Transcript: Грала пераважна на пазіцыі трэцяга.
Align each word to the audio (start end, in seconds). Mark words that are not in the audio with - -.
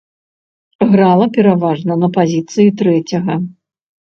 Грала 0.93 1.27
пераважна 1.35 1.93
на 2.05 2.09
пазіцыі 2.17 2.75
трэцяга. 2.81 3.35